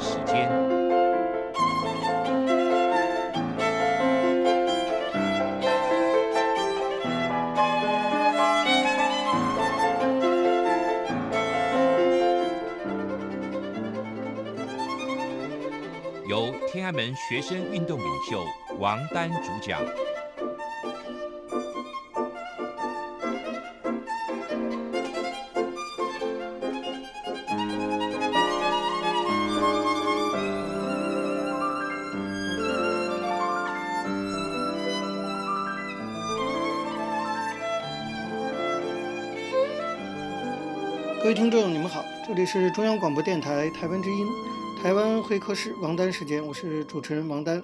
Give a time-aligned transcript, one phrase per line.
[0.00, 0.50] 时间。
[16.26, 18.42] 由天安门学生运动领袖
[18.78, 19.82] 王丹主讲。
[42.40, 44.26] 里是中央广播电台台湾之音，
[44.82, 47.62] 台湾会客室王丹时间，我是主持人王丹。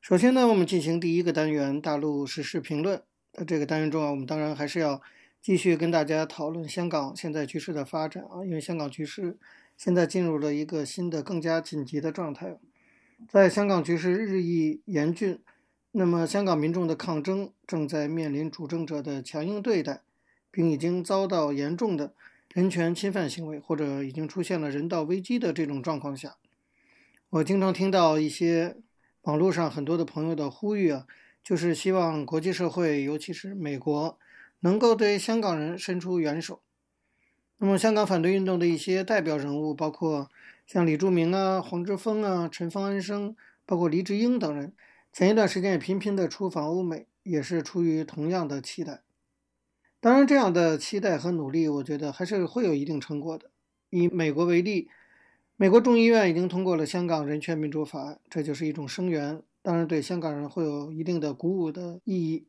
[0.00, 3.02] 首先呢，我们进行第一个单元大陆时事评论。
[3.32, 5.02] 在这个单元中啊，我们当然还是要
[5.42, 9.36] 继续跟大家讨论香港现在局势的发展啊，因为香港局势
[9.76, 12.56] 现在进入了一个新的、更加紧急的状态。
[13.28, 15.40] 在香港局势日益严峻，
[15.90, 20.02] 那么香港民众的抗争正在面临主政者的强硬对待，
[20.52, 22.14] 并已经遭到严重的。
[22.52, 26.36] 人权侵犯行为，或者已经出现了人道危机的这种状况下，
[27.30, 28.76] 我经常听到一些
[29.22, 31.06] 网络上很多的朋友的呼吁啊，
[31.42, 34.18] 就是希望国际社会，尤其是美国，
[34.60, 36.60] 能够对香港人伸出援手。
[37.58, 40.28] 那么，香港反对运动的一些代表人物，包括
[40.66, 43.34] 像李柱铭啊、黄之锋啊、陈方安生，
[43.64, 44.72] 包括黎智英等人，
[45.12, 49.02] 前一段时间也频频的出访欧美，也是出于同样的期待。
[50.04, 53.50] 当然，这样的期待和努力，我觉得还是会有一定成果的。
[53.88, 54.90] 以美国为例，
[55.56, 62.46] 美国众议院已经通过了《香港人权民主法案》，这就是一种声援，当然对香港人会有一定的鼓舞的意义。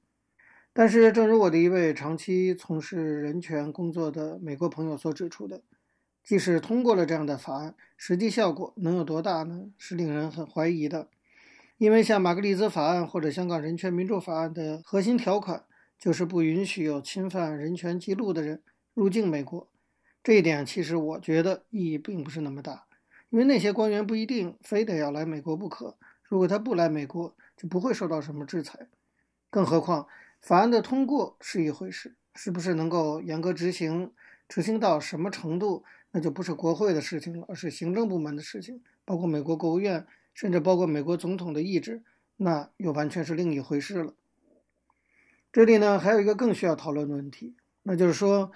[0.73, 5.61] 但是，正如我的一位长期从事人权工作的美国朋友所指出的，
[6.21, 9.67] 即使通过了这样的法案，实际效果能有多大呢？
[9.77, 11.07] 是令人很怀疑的。
[11.77, 15.63] 因为像马格利兹法案或者《香港人权民主法案》的核心条款。
[15.97, 18.61] 就是不允许有侵犯人权记录的人
[18.93, 19.69] 入境美国，
[20.23, 22.85] 这一点其实我觉得意义并不是那么大，
[23.29, 25.97] 因为那些官员不一定非得要来美国不可。
[26.23, 28.87] 如果他不来美国，就不会受到什么制裁。
[29.49, 30.07] 更何况，
[30.41, 34.11] 法案的通过是一回事，是不是能够严格执行，
[34.47, 42.03] 执行到什么程度，那就不是国会的事情了，而是行政部门的事情，包括美国国务院，甚至包括美国总统的意志，
[42.37, 44.13] 那又完全是另一回事了。
[45.55, 48.51] 这里呢，还有一个更需要讨论的问题，那就是说，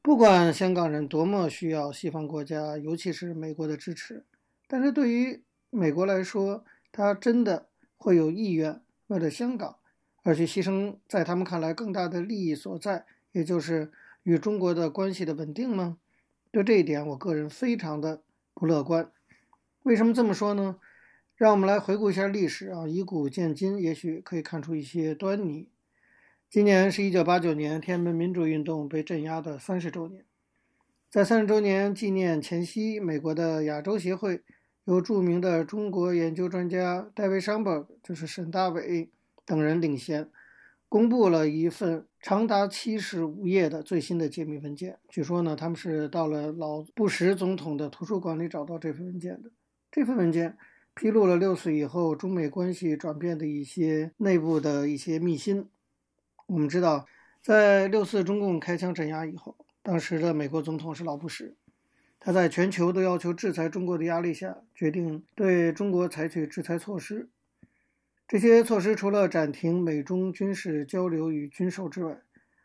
[0.00, 4.24] 不管香港人多么需要西方国家，尤其是美国的支持，
[4.66, 9.76] 但是对于美国来说，他真的会有意愿为了香港
[10.22, 13.92] 而去牺牲在他们看来更大的利益所在，也就是
[14.22, 15.98] 与中国的关系的稳定吗？
[16.50, 18.22] 对这一点，我个人非常的
[18.54, 19.12] 不乐观。
[19.82, 20.78] 为什么这么说呢？
[21.36, 25.68] 让我们来回顾一下历史啊，以古鉴今，也许可以看出一些端倪。
[26.50, 30.24] 今年是一九八九年天安门民主运动被镇压的三十周年，
[31.10, 34.40] 在三十周年纪念前夕，美国的亚洲协会
[34.84, 39.10] 由著名的中国研究专家戴维·尚伯，就是沈大伟
[39.44, 40.30] 等人领衔，
[40.88, 44.98] 公布了一份长达七十五页的最新的机密文件。
[45.10, 49.50] 据说呢，他们是到了老布什总统的图书馆里找到这份文件的。
[49.92, 50.56] 这份文件
[50.94, 55.68] 披露了六四以后中美关系转变的一些内部的一些秘辛。
[56.48, 57.06] 我们知道，
[57.42, 61.54] 在六四中共开枪镇压以后，当时的美国总统是老布什，
[62.18, 67.28] 他在全球都要求制裁中国的压力下，决定对中国采取制裁措施。
[68.26, 72.22] 这些措施除了暂停美中军事交流与军售之外，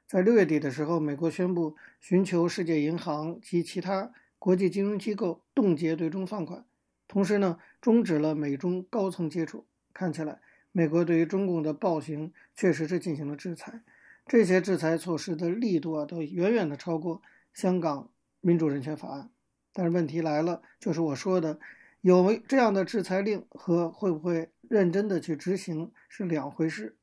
[0.08, 6.64] 在六月底的时候，美国宣布寻求世界银行及其他国际金融机构冻结对中放款，
[7.10, 9.66] 同时呢，终止了美中高层接触。
[9.94, 10.40] 看起来。
[10.76, 13.84] 美国对于中共的暴行确实是进行了制裁，
[14.26, 17.22] 这些制裁措施的力度啊，都远远的超过
[17.54, 18.10] 香港
[18.42, 19.30] 民主人权法案。
[19.72, 21.60] 但是问题来了，就是我说的，
[22.02, 26.98] 有这样的制裁令和会不会认真的去执行是两回事。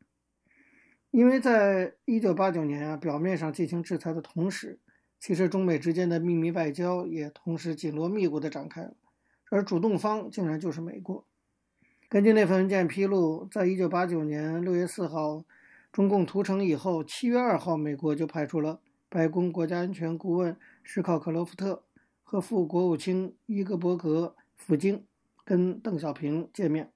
[1.13, 4.81] 因为在一九八九年啊，表面上进行制裁的同时，
[5.21, 8.95] 其实中美之间的秘密外交也同时紧锣密鼓的展开了，
[9.49, 11.25] 而主动方竟然就是美国。
[12.11, 15.45] 根据那份文件披露，在一九八九年六月四号，
[15.93, 21.85] 中共屠城以后，七月二号，美国就派出了白宫国家安全顾问史考克罗夫特
[22.25, 25.07] 和副国务卿伊格伯格赴京
[25.45, 26.93] 跟邓小平见面。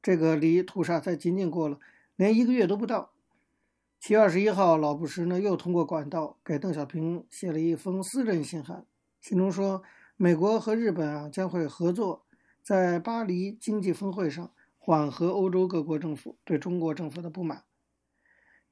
[0.00, 1.78] 这个离屠杀才仅仅过了
[2.16, 3.10] 连一个月都不到。
[4.00, 8.86] 七月二十一号，老布什呢又通过管道给邓小平写了一封私人信函，
[9.20, 9.82] 信中说
[10.16, 12.22] 美国和日本啊将会合作。
[12.66, 17.62] 在巴黎经济峰会上缓和欧洲各国政府对中国政府的不满。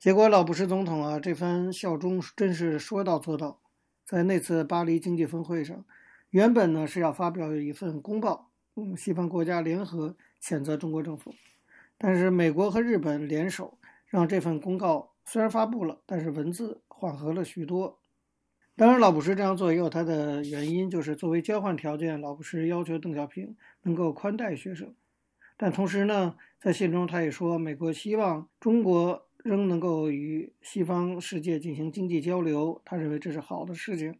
[0.01, 3.61] 结果，老布什总统啊，这番效忠真是说到做到。
[4.05, 5.85] 在那次巴黎经济峰会上，
[6.31, 11.33] 原本呢是要发表一份公报，嗯，西方国家联合谴责中国政府，
[11.97, 18.01] 但是美国和日本联手，让这份公告虽然发布了，但是文字缓和了许多。
[18.77, 24.93] 当然，老布什这样做也有他的原因，就是作为交换条件，老布什要求邓小平能够宽待学生。
[25.57, 34.17] 但同时呢，在信中他也说，美国希望中国仍能够与西方世界进行经济交流，他认为这是好的事情。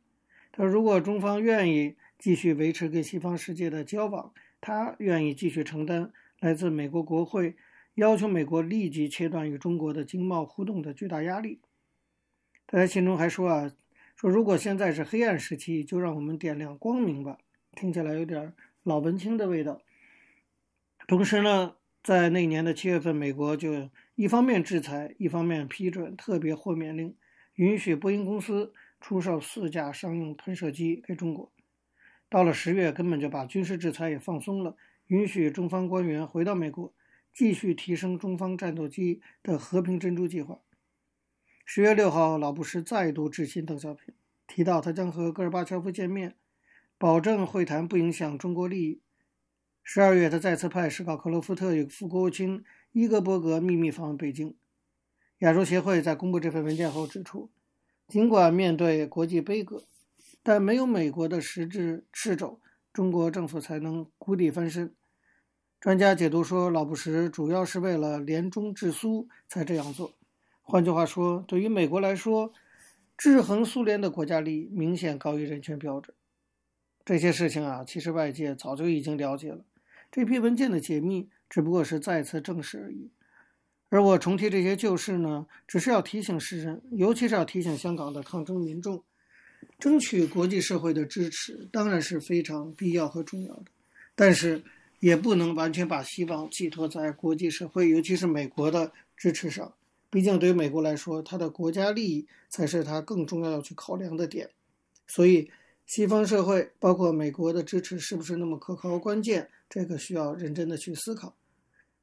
[0.53, 7.57] 他说，如果中方愿意继续维持跟西方世界的交往，他愿意继续承担来自美国国会
[7.97, 11.59] 要求美国立即切断与中国的经贸互动的巨大压力。
[12.69, 13.73] 他在信中还说啊。
[14.31, 17.37] 如果现在是黑暗时期，就让我们点亮光明吧。
[17.73, 19.83] 听起来有点老文青的味道。
[21.07, 27.15] 同时呢，在那年的七月份，美国就一方面制裁，一方面批准特别豁免令，
[27.57, 31.53] 允许波音公司出售四架商用喷射机给中国。
[32.31, 34.75] 到了十月，根本就把军事制裁也放松了，
[35.09, 36.95] 允许中方官员回到美国，
[37.35, 40.61] 继续提升中方战斗机的和平珍珠计划。
[41.67, 44.15] 十月六号，老布什再度致信邓小平，
[44.47, 46.37] 提到他将和戈尔巴乔夫见面，
[46.99, 49.01] 保证会谈不影响中国利益。
[49.83, 52.63] 十二月，他再次派史考克洛夫特与副国务卿
[52.93, 54.55] 伊格伯格秘密访问北京。
[55.39, 57.51] 亚洲协会在公布这份文件后指出，
[58.07, 59.85] 尽管面对国际杯葛，
[60.43, 62.61] 但没有美国的实质掣肘，
[62.93, 64.95] 中国政府才能谷底翻身。
[65.81, 70.13] 专家解读说，老布什主要是为了联中制苏才这样做。
[70.67, 72.53] 换句话说，对于美国来说，
[73.19, 76.17] 制衡苏联的国家利益明显高于人权标准。
[77.05, 79.63] 这些事情啊，其实外界早就已经了解了。
[80.11, 83.11] 这批文件的解密只不过是再次证实而已。
[83.91, 89.05] 而我重提这些旧事呢，只是要提醒世人，尤其是要提醒香港的抗争民众，
[89.79, 93.67] 争取国际社会的支持当然是非常必要和重要的，
[94.15, 94.65] 但是
[94.99, 99.75] 也不能完全把希望寄托在国际社会，尤其是美国的支持上。
[100.15, 104.49] 毕竟，对于美国来说，它的国家利益才是它更重要要去考量的点。
[105.09, 105.51] 所以，
[105.87, 108.97] 西方社会包括美国的支持是不是那么可靠？
[108.97, 111.35] 关键这个需要认真的去思考。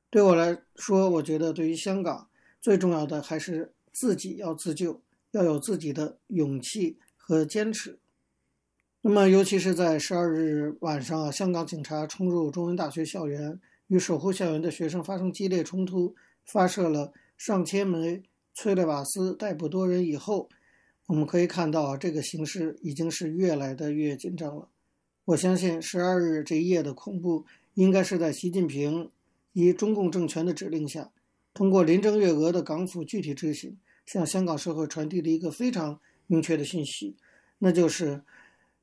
[0.09, 2.27] 对我来说，我觉得对于香港
[2.59, 4.99] 最重要的还是自己要自救，
[5.31, 7.97] 要有自己的勇气和坚持。
[9.03, 13.57] 那么，尤其是在十二日晚上啊，香港警察冲入中文大学校园，
[13.87, 17.13] 与守护校园的学生发生激烈冲突，发射了。
[17.43, 18.21] 上千枚
[18.53, 20.47] 催泪瓦斯逮捕多人以后，
[21.07, 24.69] 我们可以看到，这个形势已经是越来的越紧张了。
[25.25, 27.43] 我相信十二日这一夜的恐怖，
[27.73, 29.09] 应该是在习近平
[29.53, 31.11] 以中共政权的指令下，
[31.51, 37.17] 通过林郑月娥的港府具体执行，向香港社会传递的一个非常明确的信息，
[37.57, 38.21] 那就是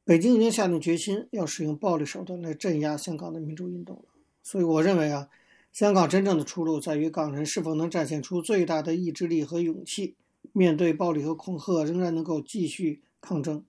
[0.02, 4.06] 北京已经下定决心要使用暴力手段来镇压香港的民主运动了。
[4.42, 5.28] 所以我认为啊。
[5.72, 10.16] 香港真正的出路在于港人是否能展现出最大的意志力和勇气，
[10.52, 13.64] 面对暴力和恐吓，仍然能够继续抗争。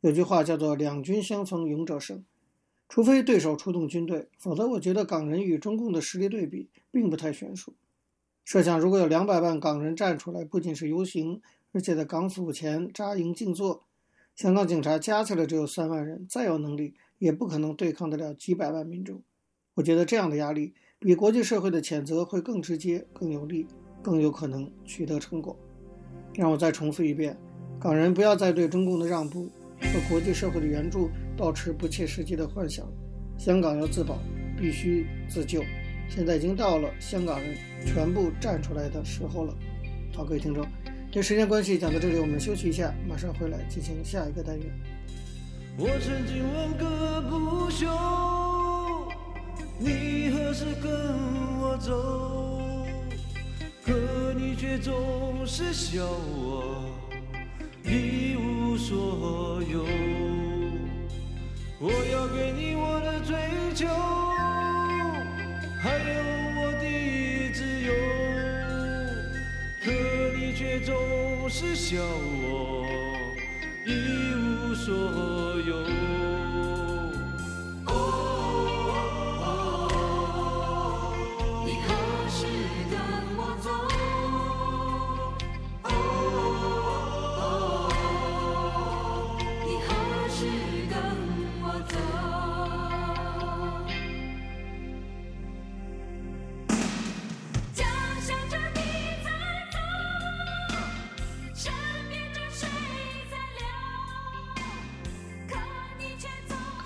[0.00, 2.22] 有句话叫做“两军相逢勇者胜”，
[2.90, 7.74] 除非对手出动军队，否则我觉得港人与中共的实力对比并不太悬殊。
[8.44, 11.40] 设想如果有两百万港人站出来，不仅是游行，
[11.72, 13.84] 而且在港府前扎营静坐，
[14.34, 19.22] 香港警察加起来只有三万人，再有能力也不可能对抗得了几百万民众。
[19.74, 20.74] 我觉得这样的压力。
[20.98, 23.66] 比国际社会的谴责会更直接、更有力、
[24.02, 25.54] 更有可能取得成果。
[26.34, 27.36] 让我再重复一遍：
[27.78, 32.86] 港人不要再对中共的让步和国际社会的援助抱持不切实际的幻想。
[33.36, 34.18] 香港要自保，
[34.58, 35.62] 必须自救。
[36.08, 39.54] 现在已经到了香港人全部站出来的时候了。
[40.14, 40.64] 好，各位听众，
[41.10, 44.66] 因为时间关系讲到这里，我们休息一下，马上回来进行下一个单元。
[45.78, 47.86] 我曾经问个不休。
[49.78, 50.90] 你何时跟
[51.60, 52.86] 我走？
[53.84, 53.92] 可
[54.34, 56.90] 你却总是笑我
[57.84, 59.84] 一无所有。
[61.78, 63.36] 我要给你我的追
[63.74, 63.86] 求，
[65.78, 66.22] 还有
[66.56, 66.84] 我的
[67.52, 67.92] 自由。
[69.84, 69.92] 可
[70.36, 70.94] 你却总
[71.48, 72.84] 是笑我
[73.84, 73.88] 一
[74.34, 75.55] 无所有。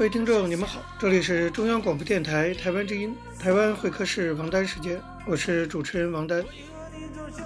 [0.00, 6.42] 各位听众，你们好，这里是中央广播电台台湾之音，台湾会客室王丹时间，我是主持人王丹。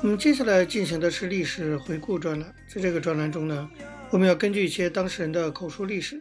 [0.05, 3.69] 我们接下来进行的是历史回顾专栏，在这个专栏中呢，
[4.09, 6.21] 我们要根据一些当事人的口述历史，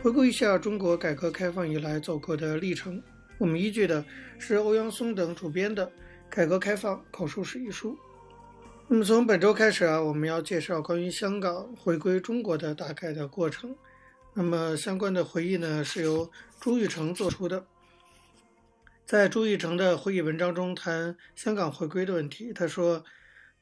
[0.00, 3.02] 回顾一下中国改革开放以来走过的历程。
[3.36, 4.02] 我们依据的
[4.38, 5.86] 是欧阳松等主编的
[6.30, 7.94] 《改革开放口述史》一书。
[8.88, 13.76] 那么从本周开始啊，我们要介绍关于香港回归中国的大概的过程。
[14.38, 17.66] 那么相关的回忆呢，是由朱玉成做出的。
[19.06, 23.02] 在朱玉成的回忆文章中谈香港回归的问题，他说：“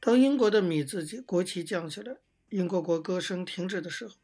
[0.01, 2.17] 当英国的米字国旗降下来，
[2.49, 4.15] 英国国歌声停止的时候，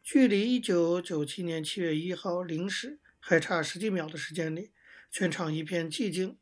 [0.00, 4.70] 距离一九九七年七月一号零时还差十几秒的时间里，
[5.10, 6.38] 全场一片寂静，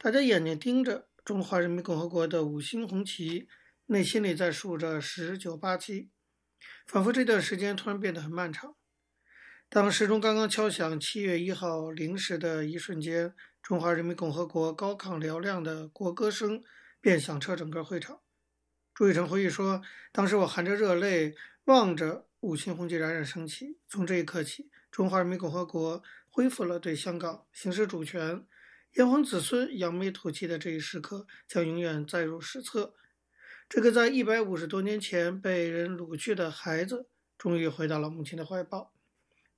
[0.00, 3.48] 大家眼睛盯着中华人民共和国的五星红旗，
[3.86, 6.10] 内心里在数着十九八七，
[6.86, 8.76] 仿佛这段时间突然变得很漫长。”
[9.74, 16.62] 当时钟刚刚敲响七月一号零时的一瞬间，中华人民共和国高亢嘹亮的国歌声
[17.00, 18.20] 便响彻整个会场。
[18.92, 19.80] 朱玉成回忆说
[20.12, 23.78] ：“当时我含着热泪望着五星红旗冉冉升起。
[23.88, 28.44] 从这一刻起，中华人民共和国恢复了对香港行使主权，
[28.96, 32.92] 炎黄子孙扬眉吐气的这一时刻将永远载入史册。
[33.70, 38.92] 这个在一百五十多年前被人掳去的孩子，终于回到了母亲的怀抱。”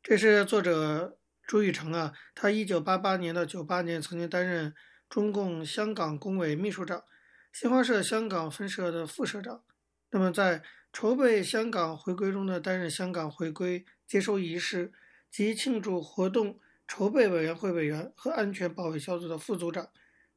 [0.05, 4.75] 这是作者朱玉成啊，他一九八八年到九八年曾经担任
[5.09, 7.03] 中共香港工委秘书长，
[7.51, 9.63] 新华社香港分社的副社长。
[10.11, 14.93] 那么在筹备香港回归中呢，担任香港回归接收仪式
[15.31, 19.89] 及庆祝活动筹备委员会委员和安全保卫小组的副组长，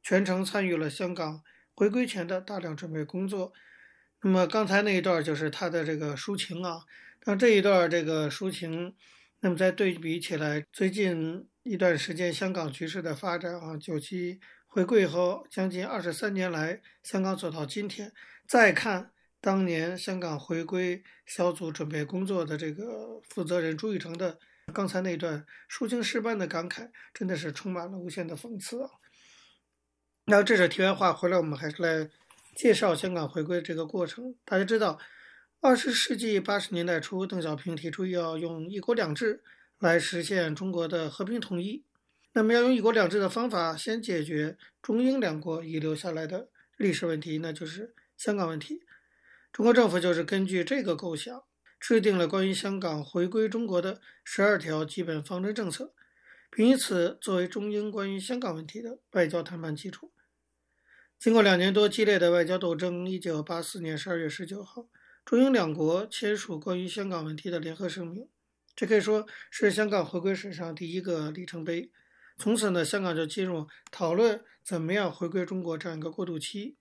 [0.02, 1.42] 全程参与了香港
[1.74, 3.52] 回归前的大量准备工作。
[4.22, 6.80] 那么刚才那一段就是他的这个抒情啊，
[7.26, 8.96] 那这一段这个抒情。
[9.40, 18.12] 那么再对比起来，最近一段时间香港局势的发展啊，九七回归后将近二十三年来，香港走到今天，
[18.48, 24.40] 再看当年香港回归小组准备工作的这个负责人朱玉成的
[24.74, 28.90] 刚才那段抒情诗般的感慨，真的是充满了无限的讽刺啊。
[30.24, 32.10] 那这是题外话，回来我们还是来
[32.56, 34.34] 介绍香港回归这个过程。
[34.44, 34.98] 大家知道。
[35.60, 39.42] 二十世纪八十年代初，邓小平提出要用“一国两制”
[39.80, 41.84] 来实现中国的和平统一。
[42.32, 48.84] 那么，要用“一国两制”的方法，先解决中英两国遗留下来的历史问题，那就是香港问题。
[49.52, 51.42] 中国政府就是根据这个构想，
[51.80, 55.92] 制定了关于香港回归中国的十二条基本方针政策，
[56.52, 60.12] 并以此作为中英关于香港问题的外交谈判基础。
[61.18, 64.86] 经过两年多激烈的外交斗争，一九八四年十二月十九号。
[65.28, 68.26] 中英两国签署关于香港问题的联合声明，
[68.74, 71.92] 这可以说是香港回归史上第一个里程碑。
[72.38, 76.78] 从此呢，香港就进入讨论怎么样回归中国这样一个过渡期。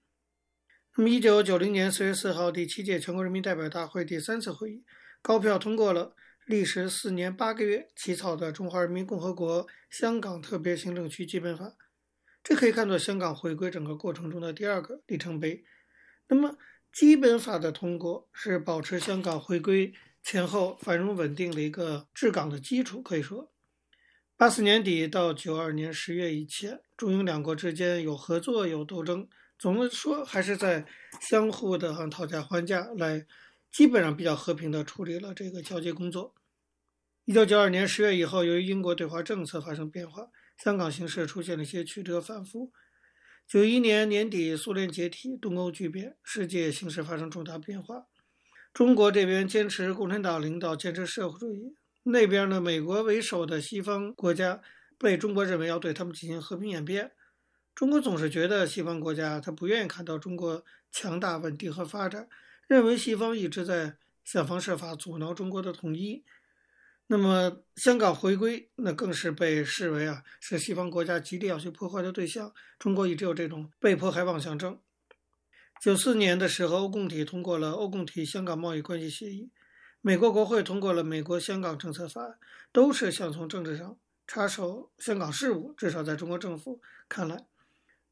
[0.96, 4.86] 那么，一九九零年四月四号，第七届全国人民代表大会第三次会议
[5.22, 11.66] 高票通过了历时四年八个月起草的《中华人民共和国香港特别行政区基本法》，
[12.42, 15.66] 这可以看作香港回归整个过程中的第二个里程碑。
[16.30, 16.58] 那么，
[16.98, 23.04] 基本法的通过是保持香港回归前后繁荣稳定的一个治港的基础。
[23.04, 23.54] 可以说，
[24.36, 30.88] 八四年底到九二年十月以前，中英两国之间有合作有斗争，总的说还是在
[31.22, 33.28] 相互的讨价还价来，
[33.72, 36.34] 基本上比较和平的处理了这个交接工作。
[37.26, 40.30] 一九九二年十月以后，由于英国对华政策发生变化，
[40.64, 42.72] 香港形势出现了一些曲折反复。
[43.48, 48.06] 九一年年底，苏联解体，东欧剧变，世界形势发生重大变化。
[48.74, 51.74] 中国这边坚持共产党领导，坚持社会主义；
[52.04, 54.62] 那边呢，美国为首的西方国家
[54.98, 57.14] 被中国认为要对他们进行和平演变。
[57.74, 62.28] 中国总是觉得西方国家他不愿意看到中国强大、稳定和发展，
[62.68, 66.26] 认为西方一直在想方设法阻挠中国的统一。
[67.10, 72.54] 那么，香港回归那更是被视为啊是西方国家极力要去破坏的对象。
[72.78, 74.78] 中国一直有这种被迫害妄想症。
[75.82, 79.50] 九四年的时候，欧共体通过了欧共体香港贸易关系协议，
[80.02, 82.38] 美国国会通过了美国香港政策法案，
[82.74, 83.98] 都是想从政治上
[84.28, 85.74] 插手香港事务。
[85.78, 87.46] 至少在中国政府看来，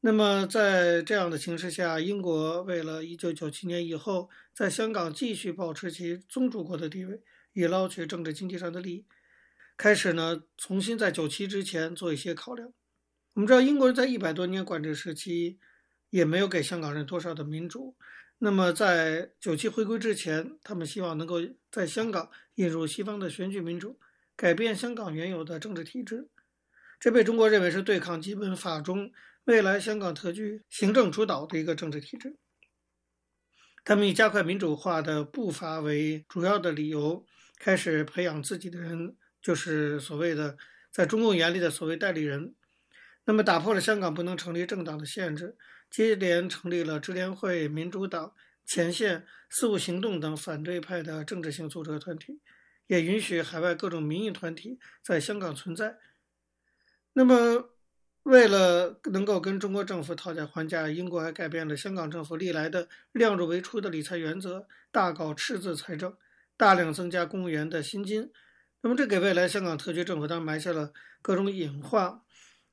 [0.00, 7.20] 那么在这样的形势下，英国为了一九九七年以后在香港继续保持其宗主国的地位。
[7.56, 9.06] 以捞取政治经济上的利益，
[9.78, 12.70] 开始呢，重新在九七之前做一些考量。
[13.32, 15.58] 我们知道，英国人在一百多年管制时期，
[16.10, 17.96] 也没有给香港人多少的民主。
[18.36, 21.36] 那么在九七回归之前，他们希望能够
[21.72, 23.98] 在香港引入西方的选举民主，
[24.36, 26.28] 改变香港原有的政治体制。
[27.00, 29.10] 这被中国认为是对抗基本法中
[29.44, 32.36] 未来香港特区行政主导的一个政治体制。
[33.82, 37.24] 他们以加快民主化的步伐为主要的理由，
[37.58, 40.56] 开始培养自己的人，就是所谓的
[40.90, 42.54] 在中共眼里的所谓代理人。
[43.24, 45.56] 那么，打破了香港不能成立政党的限制，
[45.90, 48.32] 接连成立了支联会、民主党、
[48.64, 52.40] 前线、四五行动等反对派的政治性组织团体，
[52.86, 55.98] 也允许海外各种民意团体在香港存在。
[57.14, 57.70] 那么，
[58.22, 66.16] 为了能够跟中国政府讨价还价，英国还改变了香港政府历来的量入为出的理财原则，大搞赤字财政，
[66.56, 68.30] 大量增加公务员的薪金。
[68.82, 72.20] 那么，这给未来香港特区政府当然埋下了各种隐患。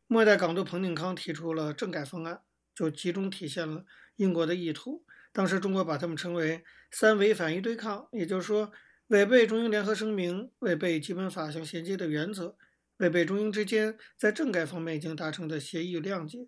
[0.07, 2.41] 末代港督彭定康提出了政改方案，
[2.75, 3.85] 就集中体现了
[4.17, 5.03] 英国的意图。
[5.31, 8.71] 当时中国把他们称为“三违反一对抗”，也就是说，
[9.07, 12.55] 违背中英联合声明，违背基本法相衔接的原则。
[12.97, 16.47] 违背中英之间在政改方面已经达成的协议谅解，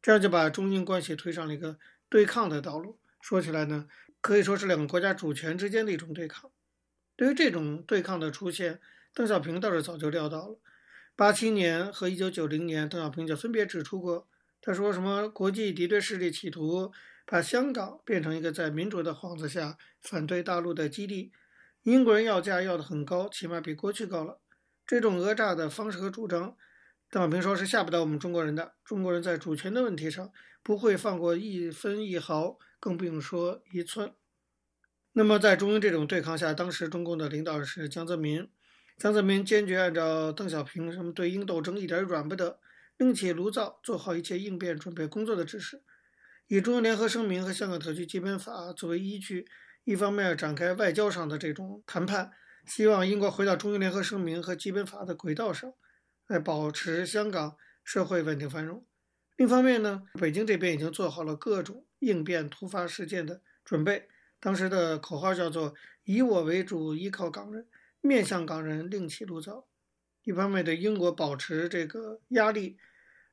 [0.00, 1.78] 这样就把中英关系推上了一个
[2.08, 2.98] 对抗的道路。
[3.20, 3.86] 说起来呢，
[4.22, 6.50] 可以说是两个国家主权之间的一种对抗。
[7.16, 8.80] 对于这种对抗的出现，
[9.12, 10.58] 邓小平倒是早就料到了。
[11.16, 14.26] 八七年和一九九零年，邓小平就分别指出过，
[14.60, 16.92] 他说什么国际敌对势力企图
[17.24, 21.30] 把香港变成一个在民主的幌子下反对大陆的基地，
[21.84, 24.40] 英国人要价要得很高，起码比过去高了。
[24.84, 26.56] 这种讹诈的方式和主张，
[27.08, 28.74] 邓小平说是吓不到我们中国人的。
[28.84, 30.32] 中国人在主权的问题上
[30.64, 34.12] 不会放过一分一毫，更不用说一寸。
[35.16, 38.50] 那么在中英这种对抗下，当时中共的领导是江泽民。
[38.98, 42.58] 江泽民坚决按照邓小平什么对英斗争一点软不得，
[42.96, 45.84] 另起炉灶，做好一切应变准备工作的指示，
[46.48, 49.46] 以中英联合声明和香港特区基本法作为依据，
[49.84, 52.32] 一方面展开外交上的这种谈判。
[52.66, 55.72] 希望英国回到中英联合声明和基本法的轨道上，
[56.26, 58.84] 来保持香港社会稳定繁荣。
[59.36, 64.08] 另一方面呢，北京这边已经做好了各种应变突发事件的准备。
[64.44, 67.66] 当时的口号叫做“以我为主，依靠港人，
[68.02, 69.66] 面向港人，另起炉灶”。
[70.24, 72.76] 一方面对英国保持这个压力，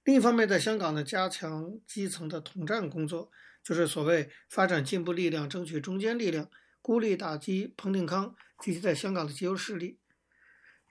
[0.05, 3.29] 另一方面在香港呢加强基层的统战工作，
[3.61, 6.49] 就是所谓发展进步力量，争取中坚力量。
[6.81, 9.99] 孤立打击彭定康及其在香港的自由势力。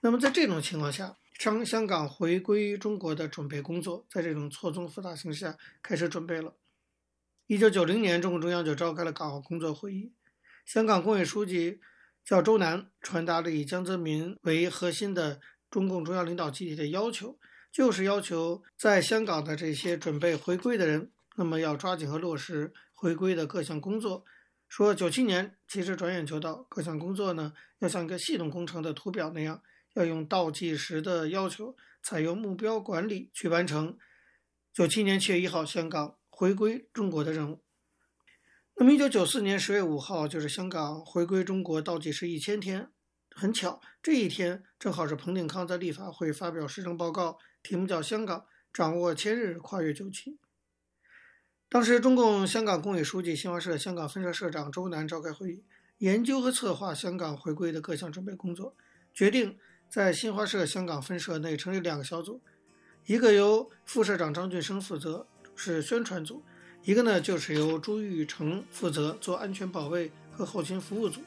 [0.01, 6.53] 那么，在这种情况下，香香港回归中国的准备工作，在这种错综复杂形势下开始准备了。
[7.51, 10.13] 一九九零年，中共中央就召开了港澳工作会议，
[10.65, 11.81] 香港工委书记
[12.23, 17.37] 叫周南，传达了以江泽民为核心的中共中央领导集体的要求，
[17.69, 24.23] 就是要求在香港的这些准备回归的人，那么要抓紧和落实回归的各项工作。
[24.69, 29.61] 说九七年其实转眼就到，各项工作呢要像一个系统工程的图表那样，
[29.95, 33.97] 要用倒计时的要求，采用目标管理去完成
[34.71, 37.63] 九七年七月一号香港回归中国的任务。
[38.73, 42.89] 那么一九九四年十月五号就是香港回归中国倒计时一千天，
[43.29, 50.31] 很巧，这一天正好是彭定康在立法会发表施政报告，题目叫《香港掌握千日跨越九七》。
[51.69, 55.63] 当时，中共香港工委书记、新华社香港分社社长周南召开会议，
[55.99, 58.75] 研究和策划香港回归的各项准备工作，
[59.13, 62.41] 决定在新华社香港分社内成立两个小组，
[63.05, 66.41] 一个由副社长张俊生负责，是宣传组；
[66.83, 71.21] 一个呢，就是由朱玉成负责做安全保卫和后勤服务组。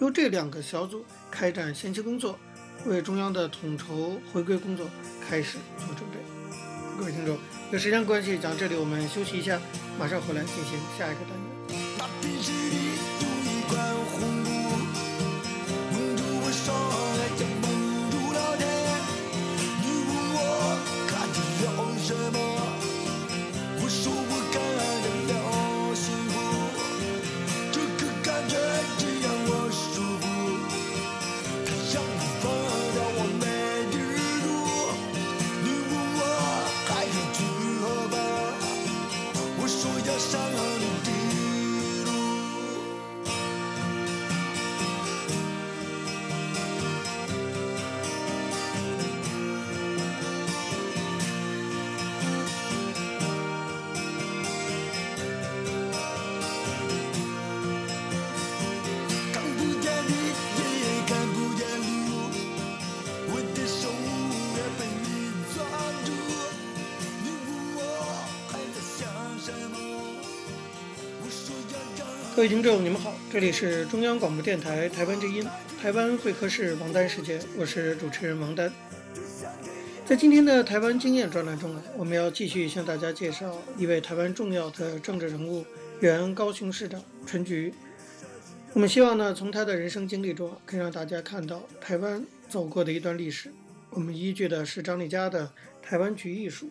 [0.00, 2.38] 由这两个小组开展前期工作，
[2.86, 4.88] 为中央的统筹回归工作
[5.28, 6.18] 开始做准备。
[6.98, 7.38] 各位听众。
[7.70, 9.60] 有时间关系，讲这里我们休息一下，
[9.98, 11.47] 马上回来进行下一个单元。
[72.38, 75.44] 各位听众，你们好，这里是中央广播电台台湾之音，
[75.82, 78.72] 台湾会客室王丹时间，我是主持人王丹。
[80.06, 85.66] 在今天的台湾经验专栏中呢，我们要继续向大家介绍一位台湾重要的政治人物，
[85.98, 87.74] 原高雄市长陈菊。
[88.72, 93.52] 我们希望呢，从他的人生经历中，可以让大家看到台湾走过的一段历史。
[93.90, 95.44] 我们依据的是张丽佳的
[95.82, 96.66] 《台湾局艺术》。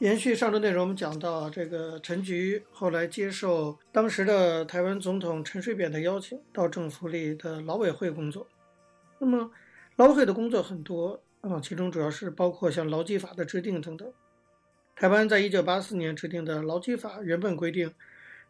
[0.00, 8.48] 延续上周内容，我们讲到这个陈菊后来接受当时的台湾总统陈水扁的邀请，到政府里的劳委会工作。
[9.18, 9.50] 那么，
[9.96, 14.10] 劳委会的工作很多啊，其中主要是包括像劳基法的制定等等。
[14.96, 17.92] 台湾在一九八四年制定的劳基法原本规定，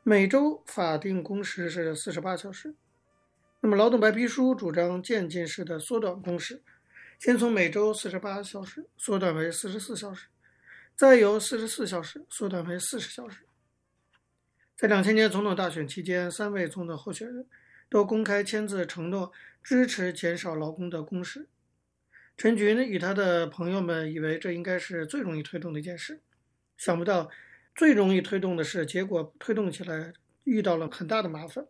[0.04, 2.76] 每周法定工时是四十八小时。
[3.58, 6.62] 那么，劳动白皮书主张渐进式的缩短工时，
[7.18, 10.28] 先从每周四十八小时缩短为四十四小时。
[11.00, 13.46] 再由四十四小时缩短为四十小时。
[14.76, 17.46] 在两千年总统大选期间，三位总统候选人
[17.88, 19.32] 都公开签字承诺
[19.62, 21.48] 支持减少劳工的工时。
[22.36, 26.20] 陈菊呢，与他的朋友们以为这应该是最容易推动的一件事，
[26.76, 27.30] 想不到
[27.74, 30.12] 最容易推动的事，结果推动起来
[30.44, 31.66] 遇到了很大的麻烦。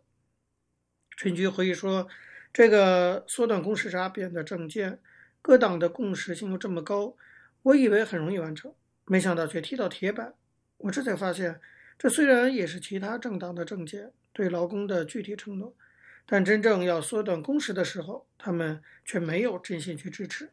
[1.15, 2.09] 陈菊回忆说
[2.51, 4.99] ：“这个缩短工时是阿扁的政见，
[5.41, 7.15] 各党的共识性又这么高，
[7.61, 10.33] 我以为很容易完成。”没想到却踢到铁板，
[10.77, 11.59] 我这才发现，
[11.97, 15.75] 这虽然也是其他政党的政见，对劳工的具体承诺，
[16.25, 20.51] 但真正要缩短工时的时候，他们却没有真心去支持。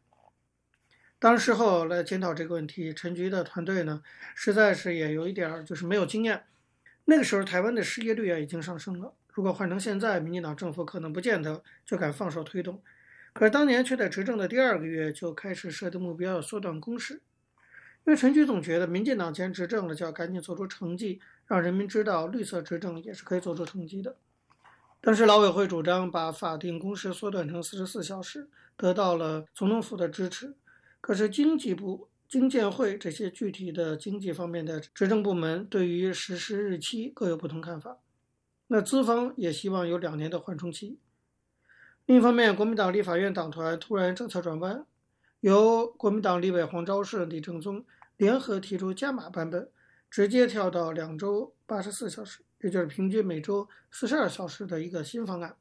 [1.20, 4.02] 当时候来检讨这个问题，陈菊的团队呢，
[4.34, 6.44] 实在是也有一点就是没有经验。
[7.04, 12.82] 那个时候台湾的失业率啊已经上升了，如果换成现在，民进党政府可能不见得就敢放手推动，
[13.32, 17.20] 可是当年却在执政的第二个月就开始设定目标要缩短工时。
[18.08, 24.16] 因为陈菊总觉得，民进党既然执政了，就要赶紧做出成绩，让人民知道绿色执政也是可以做出成绩的。
[25.02, 30.54] 当时劳委会主张把法定工时缩短成四十四小时，得到了总统府的支持。
[31.02, 37.98] 可是经济部、经建会这些具体的经济方面的执政部门对于实施日期各有不同看法。
[38.68, 40.98] 那资方也希望有两年的缓冲期。
[42.06, 44.86] 另一方面，国民党立法院党团突然政策转弯，
[45.40, 47.84] 由国民党立委黄昭顺、李正宗。
[48.18, 49.70] 联合提出加码版本，
[50.10, 55.56] 直接跳到两周八十四小时，也就是平均每周四十二小时的一个新方案。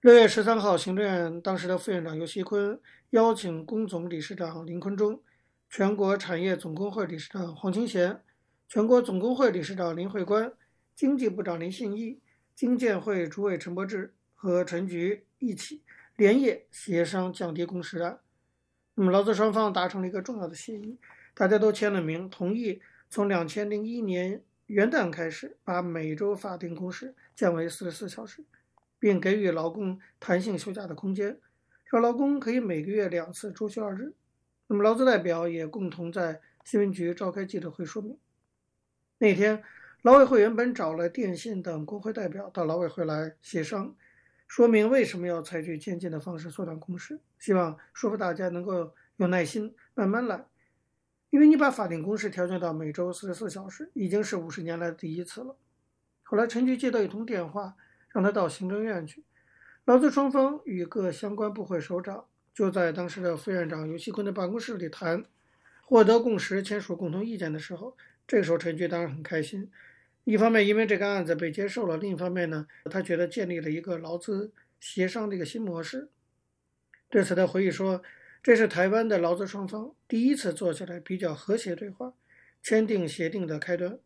[0.00, 2.78] 六月十三号，行政院当时的副院长游锡堃
[3.10, 5.20] 邀请工总理事长林坤中、
[5.68, 8.22] 全国产业总工会理事长黄清贤、
[8.68, 10.52] 全国总工会理事长林慧官、
[10.94, 12.20] 经济部长林信义、
[12.54, 15.82] 经建会主委陈柏志和陈菊一起
[16.14, 18.20] 连夜协商降低工时案。
[19.00, 20.98] 那么劳资双方达成了一个重要的协议，
[21.32, 28.44] 大家都签了名，同意从两千零一年元旦开始，把每周法定工时降为四十四小时，
[28.98, 31.38] 并给予劳工弹性休假的空间，
[31.86, 34.12] 让劳工可以每个月两次周休二日。
[34.66, 38.18] 那么劳资代表也共同在新闻局召开记者会说明。
[39.16, 39.62] 那天，
[40.02, 43.94] 劳委会原本找了电信等工会代表到劳委会来协商。
[44.50, 50.44] 说明为什么要采取渐进的方式缩短工时，希望说服大家能够有耐心，慢慢来。
[51.30, 55.54] 因为你把法定工时调整到每周四十四小时，已经是五十年来的第一次了。
[56.24, 57.76] 后来陈局接到一通电话，
[58.08, 59.22] 让他到行政院去。
[59.84, 65.24] 劳资双方与各相关部会首长就在当时的副院长尤锡坤的办公室里谈，
[65.84, 69.70] 获得共识，签署共同意见的时候，这个时候陈局当然很开心。
[70.24, 76.10] 一方面，因为这个案子被接受了；另一方面呢，他觉得建立了一个劳资协商的一个新模式。
[77.08, 78.02] 对此，他回忆说
[78.42, 82.14] ：“这是台湾的劳资双方第一次坐下来比较和谐对话、
[82.62, 83.98] 签订协定的开端。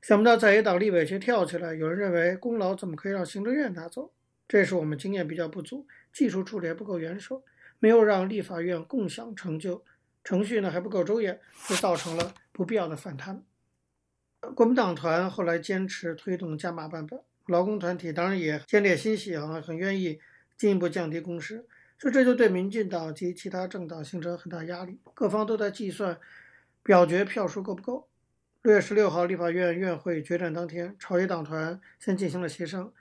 [0.00, 4.12] 想不到在野党立委却跳起来，有人认为功劳怎么可以让行政院拿走？
[4.48, 7.44] 这是我们经验比较不足，技术处理还不够圆熟，
[7.78, 9.84] 没有让立法院共享成就，
[10.24, 13.44] 程序呢还不够周延，就造成了不必要的反弹。”
[14.54, 20.18] 国民党团后来坚持推动加码版本，劳工团体当然也见猎欣喜啊，很愿意
[20.58, 21.64] 进一步降低工时，
[21.96, 26.18] 所以这就对民进党及其他政党形成很大压力，各方都在计算
[26.82, 28.08] 表决票数够不够。
[28.62, 32.92] 六月十六号，立法院院会决战当天，朝野党团先进行了协商，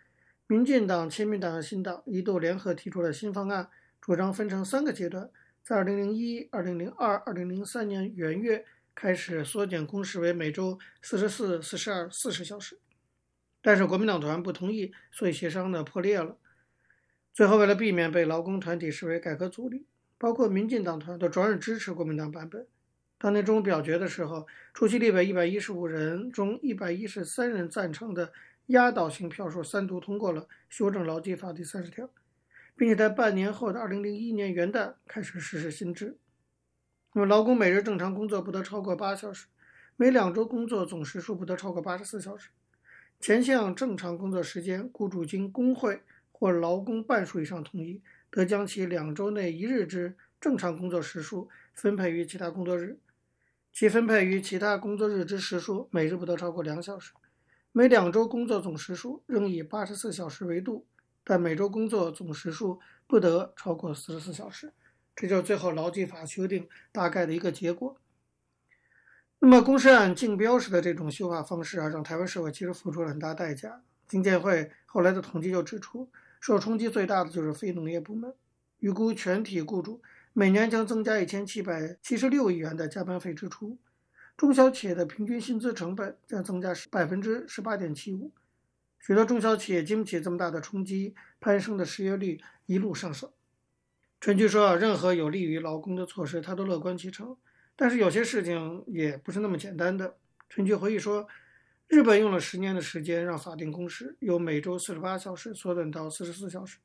[0.47, 3.67] 民进党、亲民党和新党一度联合提出了新方案，
[3.99, 5.29] 主张分成三个阶段，
[5.63, 8.63] 在二零零一、二零零二、二零零三年元月。
[9.01, 12.77] 开始缩减工时为每周四十四、四十二、四十小时，
[13.59, 16.37] 但是国民党团不同意，所以协商呢破裂了。
[17.33, 19.87] 最后，为了避免被劳工团体视为改革阻力，
[20.19, 22.67] 包括民进党团都转而支持国民党版本。
[23.17, 28.31] 当天中午表决的时候，出席立委一百一十五人中一百一十三人赞成的
[28.67, 32.07] 压倒性票数三读通过了修正劳基法第三十条，
[32.75, 36.17] 并且在半年后的二零零一年元旦开始实施新制。
[37.13, 39.47] 那么，劳工每日正常工作不得超过八小时，
[39.97, 42.51] 每两周工作总时数不得超过八十四小时。
[43.19, 52.97] 前项正常工作时间，雇主经工会或劳工半数以上同意，得将其两周内一日之正常工作时数分配于其他工作日。
[53.73, 57.11] 其分配于其他工作日之时数，每日不得超过两小时。
[57.73, 60.85] 每两周工作总时数仍以八十四小时为度，
[61.25, 64.71] 但每周工作总时数不得超过四十四小时。
[65.15, 67.97] 这就是最后劳基法修订大概的一个结果。
[69.39, 73.81] 那么，公示案竞标式的这种修法方式啊，让台湾社会其实付出了很大代价。
[74.07, 78.33] 经建会后来的统计就指出，受冲击最大的就是非农业部门，
[78.79, 80.01] 预估全体雇主。
[80.33, 83.77] 每年将增加一千七百七十六亿元的加班费支出，
[84.37, 88.31] 中小企业的平均薪资成本将增加百分之十八点七五，
[88.99, 93.29] 许多中小企业经不起这么大的冲击，攀升的失业率一路上升。
[94.21, 97.35] 陈菊说：“啊任何有利于劳工的措施，他都乐观其成。
[97.75, 100.15] 但是有些事情也不是那么简单的。”
[100.47, 101.27] 陈菊回忆说
[101.89, 106.77] ：“日本用了十年的时间，让法定工时由每周四十八小时缩短到四十四小时，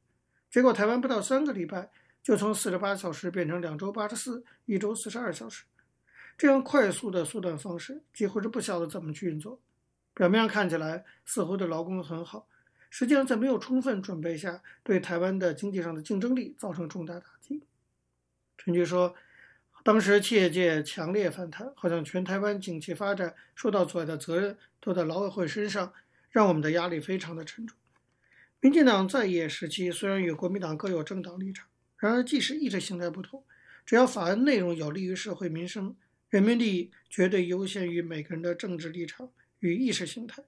[0.51, 1.91] 结果台湾不到三个礼拜。”
[2.23, 5.63] 就从四十八小时变成两周八十四，一周四十二小时，
[6.37, 9.61] 这样快速的缩短方式几乎是不晓得怎么去运作。
[10.13, 12.49] 表面上看起来似乎对劳工很好，
[12.99, 17.63] 实际上在没有充分准备下，对台湾的经济上的竞争力造成重大打击。
[18.57, 19.15] 陈菊说，
[19.85, 25.93] 当时企业界强烈反弹，好像全台湾景气发展受到阻碍的责任都在劳委会身上，
[26.31, 27.77] 让我们的压力非常的沉重。
[28.61, 31.67] 民进党在野时期虽然与国民党各有政党立场。
[31.99, 33.45] 然而，即使意识形态不同，
[33.85, 35.95] 只要法案内容有利于社会民生，
[36.31, 39.29] 人民利益绝对优先于每个人的政治立场
[39.59, 40.43] 与意识形态。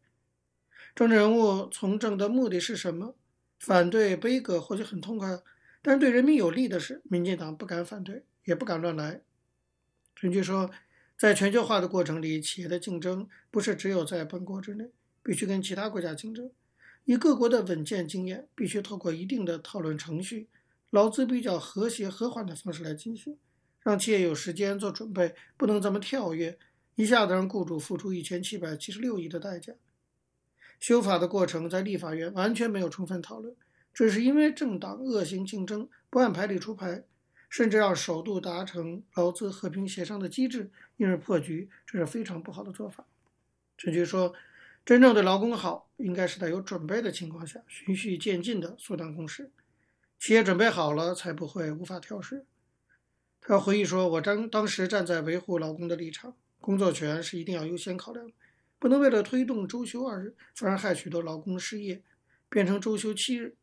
[0.94, 3.14] 政治人物从政的目的是什么？
[3.59, 5.40] 反对杯葛或许很痛快，
[5.83, 9.20] 但是对人民有利的事，民进党不敢反对，也不敢乱来。
[10.14, 10.70] 陈菊说，
[11.16, 14.90] 在全球化的过程里，企业的竞争不是只有在本国之内，
[15.22, 16.51] 必须跟其他国家竞争。
[17.05, 20.48] 以各国的稳健经验，必须透过一定的讨论程序。
[20.90, 23.37] 劳资比较和谐和缓的方式来进行，
[23.83, 26.59] 让企业有时间做准备，不能这么跳跃，
[26.94, 29.72] 一下子让雇主付出一千七百七十六亿的代价。
[30.78, 33.54] 修法的过程在立法院完全没有充分讨论，
[33.92, 37.04] 只是因为政党恶性竞争，不按牌理出牌，
[37.48, 43.06] 甚至让首度达成劳资和平协商的机制因而破局，这是非常不好的做法。
[43.76, 44.32] 陈菊说，
[44.84, 49.50] 真正对劳工好，应该是在有准备的情况下，循序渐进的缩短工时。
[50.18, 52.44] 企业准备好了，才不会无法调适。
[53.40, 58.32] 他回忆说：“我当当时站在维护劳工的立场，工作权是一定要优先考量的，
[58.78, 62.02] 不能为了推动周休二日，反而害许多劳工失业，
[62.48, 63.56] 变成周休七日。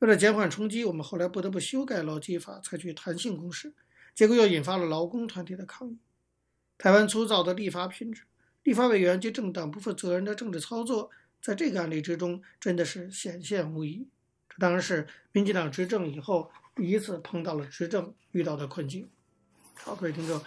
[0.00, 3.72] 为了减缓冲击，我们后来不得不修改劳基法，采取弹性工时，
[4.14, 5.98] 结果又引发了劳工团体的抗议。
[6.76, 8.24] 台湾粗糙的立法品质，
[8.64, 14.08] 立法委员及政党不负责任的政治操作，在这个案例之中，真的是显现无疑。”
[14.50, 19.08] 这当然是民进党执政以后第一次碰到了执政遇到的困境。
[19.74, 20.42] 好，各位听众，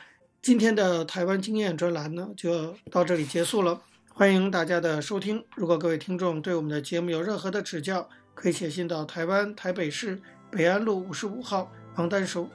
[0.46, 3.82] 今天的台湾经验专栏呢就到这里结束了，
[4.14, 5.44] 欢迎大家的收听。
[5.56, 12.48] 如果各位听众对我们的节目有任何的指教，可以写信到台湾台北市北安路五十五号王丹收，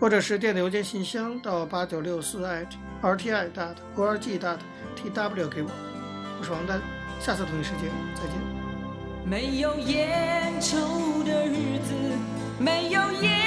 [0.00, 2.44] 或者是电子邮件信箱到八九六四
[3.00, 4.58] @rti dot org dot
[4.96, 5.70] tw 给我。
[6.40, 6.82] 我是王丹，
[7.20, 7.82] 下次同一时间
[8.16, 8.32] 再见。
[9.24, 11.94] 没有烟抽的日子，
[12.58, 13.41] 没有烟